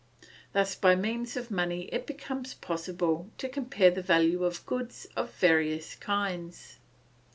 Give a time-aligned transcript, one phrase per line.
[0.53, 5.31] Thus by means of money it becomes possible to compare the values of goods of
[5.35, 6.79] various kinds.